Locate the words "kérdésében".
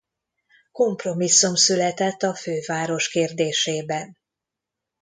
3.09-4.17